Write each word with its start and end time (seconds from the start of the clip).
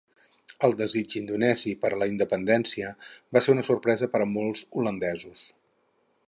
El 0.67 0.71
desig 0.77 1.17
indonesi 1.19 1.73
per 1.83 1.91
a 1.97 1.99
la 2.03 2.07
independència 2.13 2.95
va 3.37 3.45
ser 3.47 3.55
una 3.57 3.67
sorpresa 3.69 4.09
per 4.15 4.23
a 4.27 4.29
molts 4.33 4.65
holandesos. 4.81 5.47